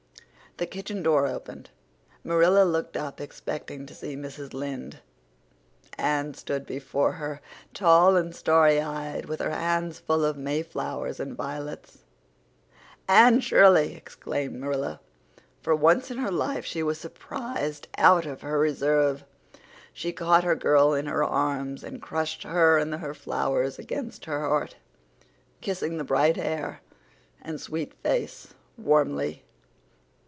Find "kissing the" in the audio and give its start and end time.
25.61-26.03